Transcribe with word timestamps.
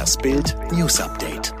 Das 0.00 0.16
Bild 0.16 0.56
News 0.72 0.98
Update. 0.98 1.52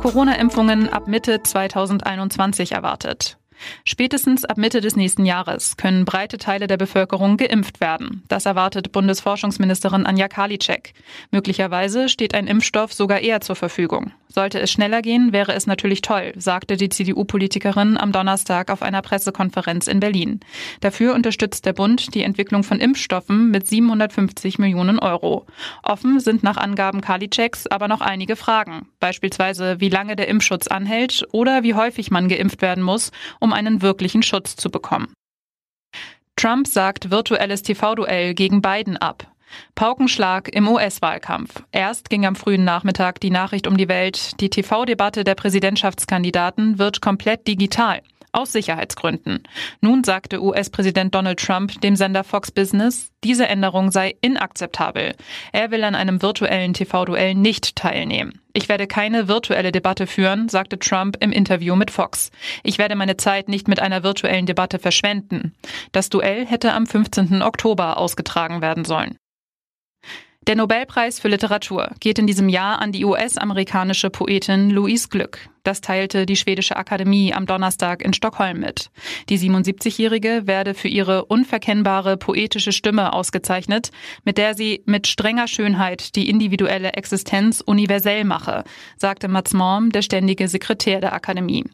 Corona-Impfungen 0.00 0.88
ab 0.88 1.08
Mitte 1.08 1.42
2021 1.42 2.72
erwartet. 2.72 3.36
Spätestens 3.84 4.44
ab 4.44 4.58
Mitte 4.58 4.80
des 4.80 4.96
nächsten 4.96 5.24
Jahres 5.24 5.76
können 5.76 6.04
breite 6.04 6.38
Teile 6.38 6.66
der 6.66 6.76
Bevölkerung 6.76 7.36
geimpft 7.36 7.80
werden. 7.80 8.22
Das 8.28 8.46
erwartet 8.46 8.92
Bundesforschungsministerin 8.92 10.06
Anja 10.06 10.28
Karliczek. 10.28 10.94
Möglicherweise 11.30 12.08
steht 12.08 12.34
ein 12.34 12.46
Impfstoff 12.46 12.92
sogar 12.92 13.20
eher 13.20 13.40
zur 13.40 13.56
Verfügung. 13.56 14.12
Sollte 14.34 14.60
es 14.60 14.70
schneller 14.70 15.02
gehen, 15.02 15.34
wäre 15.34 15.52
es 15.52 15.66
natürlich 15.66 16.00
toll, 16.00 16.32
sagte 16.36 16.78
die 16.78 16.88
CDU-Politikerin 16.88 17.98
am 17.98 18.12
Donnerstag 18.12 18.70
auf 18.70 18.80
einer 18.80 19.02
Pressekonferenz 19.02 19.88
in 19.88 20.00
Berlin. 20.00 20.40
Dafür 20.80 21.14
unterstützt 21.14 21.66
der 21.66 21.74
Bund 21.74 22.14
die 22.14 22.22
Entwicklung 22.22 22.62
von 22.62 22.80
Impfstoffen 22.80 23.50
mit 23.50 23.66
750 23.66 24.58
Millionen 24.58 24.98
Euro. 24.98 25.44
Offen 25.82 26.18
sind 26.18 26.42
nach 26.42 26.56
Angaben 26.56 27.02
Karliczeks 27.02 27.66
aber 27.66 27.88
noch 27.88 28.00
einige 28.00 28.34
Fragen. 28.34 28.88
Beispielsweise, 29.00 29.80
wie 29.80 29.90
lange 29.90 30.16
der 30.16 30.28
Impfschutz 30.28 30.66
anhält 30.66 31.26
oder 31.32 31.62
wie 31.62 31.74
häufig 31.74 32.10
man 32.10 32.28
geimpft 32.28 32.62
werden 32.62 32.82
muss, 32.82 33.12
um 33.42 33.52
einen 33.52 33.82
wirklichen 33.82 34.22
Schutz 34.22 34.56
zu 34.56 34.70
bekommen. 34.70 35.12
Trump 36.36 36.66
sagt 36.66 37.10
virtuelles 37.10 37.62
TV-Duell 37.62 38.34
gegen 38.34 38.62
Biden 38.62 38.96
ab. 38.96 39.26
Paukenschlag 39.74 40.48
im 40.48 40.66
US-Wahlkampf. 40.66 41.62
Erst 41.72 42.08
ging 42.08 42.24
am 42.24 42.36
frühen 42.36 42.64
Nachmittag 42.64 43.20
die 43.20 43.30
Nachricht 43.30 43.66
um 43.66 43.76
die 43.76 43.88
Welt, 43.88 44.40
die 44.40 44.48
TV-Debatte 44.48 45.24
der 45.24 45.34
Präsidentschaftskandidaten 45.34 46.78
wird 46.78 47.02
komplett 47.02 47.46
digital. 47.46 48.00
Aus 48.34 48.52
Sicherheitsgründen. 48.52 49.42
Nun 49.82 50.04
sagte 50.04 50.42
US-Präsident 50.42 51.14
Donald 51.14 51.38
Trump 51.38 51.78
dem 51.82 51.96
Sender 51.96 52.24
Fox 52.24 52.50
Business, 52.50 53.10
diese 53.22 53.46
Änderung 53.46 53.90
sei 53.90 54.16
inakzeptabel. 54.22 55.14
Er 55.52 55.70
will 55.70 55.84
an 55.84 55.94
einem 55.94 56.22
virtuellen 56.22 56.72
TV-Duell 56.72 57.34
nicht 57.34 57.76
teilnehmen. 57.76 58.41
Ich 58.54 58.68
werde 58.68 58.86
keine 58.86 59.28
virtuelle 59.28 59.72
Debatte 59.72 60.06
führen, 60.06 60.48
sagte 60.48 60.78
Trump 60.78 61.16
im 61.20 61.32
Interview 61.32 61.74
mit 61.74 61.90
Fox. 61.90 62.30
Ich 62.62 62.78
werde 62.78 62.96
meine 62.96 63.16
Zeit 63.16 63.48
nicht 63.48 63.68
mit 63.68 63.80
einer 63.80 64.02
virtuellen 64.02 64.46
Debatte 64.46 64.78
verschwenden. 64.78 65.54
Das 65.92 66.10
Duell 66.10 66.46
hätte 66.46 66.72
am 66.72 66.86
15. 66.86 67.42
Oktober 67.42 67.96
ausgetragen 67.96 68.60
werden 68.60 68.84
sollen. 68.84 69.16
Der 70.46 70.56
Nobelpreis 70.56 71.20
für 71.20 71.28
Literatur 71.28 71.92
geht 72.00 72.18
in 72.18 72.26
diesem 72.26 72.48
Jahr 72.48 72.80
an 72.80 72.90
die 72.90 73.04
US-amerikanische 73.04 74.10
Poetin 74.10 74.70
Louise 74.70 75.08
Glück. 75.08 75.48
Das 75.62 75.80
teilte 75.80 76.26
die 76.26 76.34
Schwedische 76.34 76.76
Akademie 76.76 77.32
am 77.32 77.46
Donnerstag 77.46 78.02
in 78.02 78.12
Stockholm 78.12 78.58
mit. 78.58 78.90
Die 79.28 79.38
77-Jährige 79.38 80.46
werde 80.46 80.74
für 80.74 80.88
ihre 80.88 81.26
unverkennbare 81.26 82.16
poetische 82.16 82.72
Stimme 82.72 83.12
ausgezeichnet, 83.12 83.90
mit 84.24 84.38
der 84.38 84.54
sie 84.54 84.82
mit 84.86 85.06
strenger 85.06 85.46
Schönheit 85.46 86.16
die 86.16 86.28
individuelle 86.28 86.94
Existenz 86.94 87.60
universell 87.60 88.24
mache, 88.24 88.64
sagte 88.96 89.28
Mats 89.28 89.52
Morm, 89.52 89.90
der 89.90 90.02
ständige 90.02 90.48
Sekretär 90.48 91.00
der 91.00 91.12
Akademie. 91.12 91.64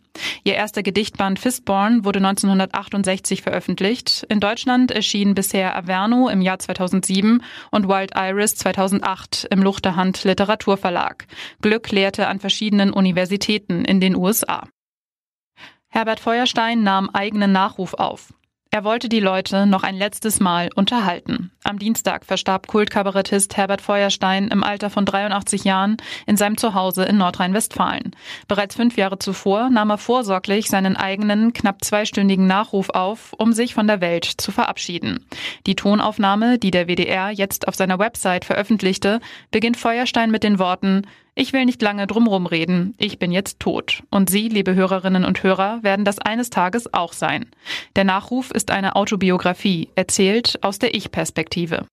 Ihr 0.44 0.55
erster 0.55 0.83
Gedichtband 0.83 1.39
Fistborn 1.39 2.05
wurde 2.05 2.19
1968 2.19 3.42
veröffentlicht. 3.42 4.27
In 4.28 4.41
Deutschland 4.41 4.91
erschien 4.91 5.34
bisher 5.34 5.77
Averno 5.77 6.28
im 6.28 6.42
Jahr 6.42 6.59
2007 6.59 7.42
und 7.70 7.89
Wild 7.89 8.12
Iris 8.16 8.56
2008 8.56 9.47
im 9.50 9.62
Luchterhand 9.62 10.25
Literaturverlag. 10.25 11.27
Glück 11.62 11.91
lehrte 11.91 12.27
an 12.27 12.41
verschiedenen 12.41 12.92
Universitäten 12.92 13.78
in 13.84 14.01
den 14.01 14.17
USA. 14.17 14.69
Herbert 15.89 16.21
Feuerstein 16.21 16.83
nahm 16.83 17.11
eigenen 17.11 17.53
Nachruf 17.53 17.95
auf. 17.95 18.33
Er 18.71 18.84
wollte 18.84 19.09
die 19.09 19.21
Leute 19.21 19.67
noch 19.67 19.83
ein 19.83 19.97
letztes 19.97 20.41
Mal 20.41 20.69
unterhalten. 20.75 21.51
Am 21.65 21.79
Dienstag 21.79 22.27
verstarb 22.27 22.67
Kultkabarettist 22.67 23.56
Herbert 23.56 23.81
Feuerstein 23.81 24.49
im 24.49 24.62
Alter 24.62 24.91
von 24.91 25.06
83 25.06 25.65
Jahren 25.65 25.97
in 26.27 26.37
seinem 26.37 26.59
Zuhause 26.59 27.05
in 27.05 27.17
Nordrhein-Westfalen. 27.17 28.15
Bereits 28.47 28.75
fünf 28.77 28.99
Jahre 28.99 29.19
zuvor 29.19 29.71
nahm 29.71 29.89
er 29.89 29.97
vorsorglich 29.97 30.69
seinen 30.69 30.97
eigenen, 30.97 31.55
knapp 31.55 31.83
zweistündigen 31.83 32.47
Nachruf 32.47 32.91
auf, 32.91 33.33
um 33.39 33.55
sich 33.55 33.72
von 33.72 33.87
der 33.87 34.03
Welt 34.03 34.27
zu 34.27 34.53
verabschieden. 34.53 35.25
Die 35.66 35.75
Tonaufnahme, 35.75 36.59
die 36.59 36.71
der 36.71 36.89
WDR 36.89 37.31
jetzt 37.31 37.69
auf 37.69 37.75
seiner 37.75 37.99
Website 37.99 38.45
veröffentlichte, 38.45 39.21
beginnt 39.50 39.78
Feuerstein 39.78 40.31
mit 40.31 40.45
den 40.45 40.59
Worten 40.59 41.06
ich 41.38 41.53
will 41.53 41.65
nicht 41.65 41.81
lange 41.82 42.09
drumrum 42.09 42.47
reden. 42.47 42.94
Ich 42.99 43.21
bin 43.21 43.31
jetzt 43.31 43.60
tot. 43.60 44.03
Und 44.10 44.28
Sie, 44.28 44.49
liebe 44.49 44.75
Hörerinnen 44.75 45.25
und 45.25 45.43
Hörer, 45.44 45.84
werden 45.84 46.04
das 46.04 46.19
eines 46.19 46.50
Tages 46.50 46.93
auch 46.93 47.12
sein. 47.12 47.47
Der 47.94 48.03
Nachruf 48.03 48.50
ist 48.50 48.72
eine 48.72 48.97
Autobiografie, 48.97 49.88
erzählt 49.94 50.59
aus 50.62 50.81
der 50.81 50.97
Ich-Perspektive. 50.97 51.87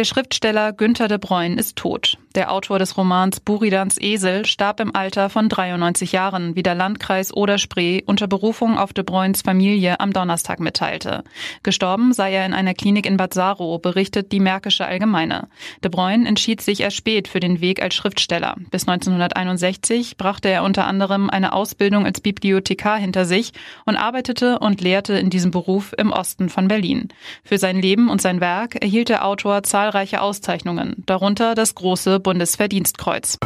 Der 0.00 0.06
Schriftsteller 0.06 0.72
Günter 0.72 1.08
de 1.08 1.18
Bruyne 1.18 1.56
ist 1.56 1.76
tot. 1.76 2.16
Der 2.34 2.52
Autor 2.52 2.78
des 2.78 2.96
Romans 2.96 3.40
Buridans 3.40 4.00
Esel 4.00 4.46
starb 4.46 4.80
im 4.80 4.94
Alter 4.94 5.28
von 5.28 5.50
93 5.50 6.12
Jahren, 6.12 6.56
wie 6.56 6.62
der 6.62 6.74
Landkreis 6.74 7.34
Oder-Spree 7.34 8.02
unter 8.06 8.26
Berufung 8.26 8.78
auf 8.78 8.94
de 8.94 9.04
Bruynes 9.04 9.42
Familie 9.42 10.00
am 10.00 10.14
Donnerstag 10.14 10.60
mitteilte. 10.60 11.22
Gestorben 11.64 12.14
sei 12.14 12.32
er 12.32 12.46
in 12.46 12.54
einer 12.54 12.72
Klinik 12.72 13.04
in 13.04 13.18
Bad 13.18 13.34
Saro, 13.34 13.78
berichtet 13.78 14.32
die 14.32 14.40
Märkische 14.40 14.86
Allgemeine. 14.86 15.48
De 15.84 15.90
Bruyne 15.90 16.26
entschied 16.26 16.62
sich 16.62 16.80
erst 16.80 16.96
spät 16.96 17.28
für 17.28 17.40
den 17.40 17.60
Weg 17.60 17.82
als 17.82 17.94
Schriftsteller. 17.94 18.54
Bis 18.70 18.88
1961 18.88 20.16
brachte 20.16 20.48
er 20.48 20.62
unter 20.62 20.86
anderem 20.86 21.28
eine 21.28 21.52
Ausbildung 21.52 22.06
als 22.06 22.22
Bibliothekar 22.22 22.96
hinter 22.96 23.26
sich 23.26 23.52
und 23.84 23.96
arbeitete 23.96 24.60
und 24.60 24.80
lehrte 24.80 25.18
in 25.18 25.28
diesem 25.28 25.50
Beruf 25.50 25.92
im 25.98 26.10
Osten 26.10 26.48
von 26.48 26.68
Berlin. 26.68 27.08
Für 27.42 27.58
sein 27.58 27.82
Leben 27.82 28.08
und 28.08 28.22
sein 28.22 28.40
Werk 28.40 28.76
erhielt 28.76 29.10
der 29.10 29.26
Autor 29.26 29.62
zahlreiche 29.90 30.20
Auszeichnungen, 30.22 31.02
darunter 31.06 31.56
das 31.56 31.74
große 31.74 32.20
Bundesverdienstkreuz. 32.20 33.38